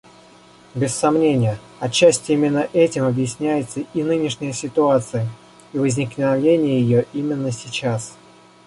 Без 0.73 0.95
сомнения, 0.95 1.59
отчасти 1.79 2.31
именно 2.31 2.67
этим 2.73 3.03
объясняется 3.03 3.81
и 3.93 4.01
нынешняя 4.03 4.51
ситуация, 4.51 5.27
и 5.73 5.77
возникновение 5.77 6.79
ее 6.81 7.05
именно 7.13 7.51
сейчас. 7.51 8.17